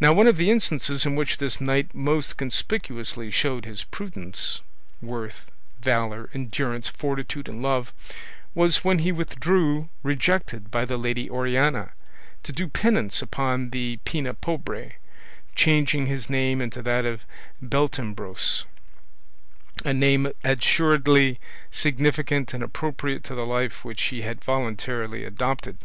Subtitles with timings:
[0.00, 4.60] Now one of the instances in which this knight most conspicuously showed his prudence,
[5.00, 7.90] worth, valour, endurance, fortitude, and love,
[8.54, 11.92] was when he withdrew, rejected by the Lady Oriana,
[12.42, 14.92] to do penance upon the Pena Pobre,
[15.54, 17.24] changing his name into that of
[17.62, 18.66] Beltenebros,
[19.86, 21.40] a name assuredly
[21.72, 25.78] significant and appropriate to the life which he had voluntarily adopted.